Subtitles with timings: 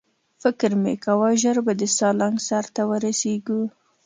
[0.41, 3.61] فکر مې کاوه ژر به د سالنګ سر ته ورسېږو.